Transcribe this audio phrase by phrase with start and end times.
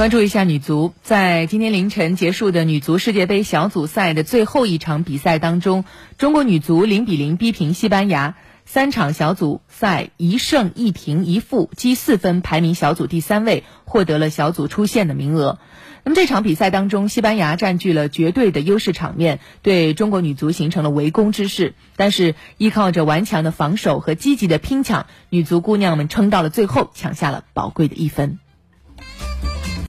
[0.00, 5.84] 关注一下女足在今天凌晨结束的女足世界杯小组赛的最后一场比赛当中
[6.16, 8.34] 中国女足零比零逼平西班牙。
[8.64, 15.58] 三场小组赛一胜一平一负积四分排名小组第三位获得了小组出线的名额。
[16.02, 21.74] 那么这场比赛当中西班牙占据了绝对的优势场面对中国女足形成了围攻之势。
[21.96, 28.38] 但是依靠着顽强的防守和积极的拼抢女足姑娘们撑到了最后抢下了宝贵的一分。